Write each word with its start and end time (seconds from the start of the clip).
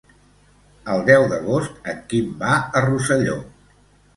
El 0.93 1.03
deu 1.09 1.25
d'agost 1.33 1.91
en 1.93 1.99
Quim 2.15 2.33
va 2.41 2.57
a 2.59 2.83
Rosselló. 2.89 3.37